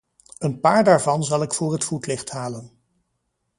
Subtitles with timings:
[0.39, 2.71] Een paar daarvan zal ik voor het voetlicht halen.